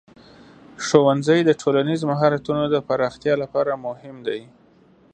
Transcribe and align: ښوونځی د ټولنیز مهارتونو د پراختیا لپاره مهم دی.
ښوونځی 0.85 1.39
د 1.45 1.51
ټولنیز 1.61 2.01
مهارتونو 2.11 2.63
د 2.73 2.75
پراختیا 2.87 3.33
لپاره 3.43 3.71
مهم 3.85 4.15
دی. 4.27 4.41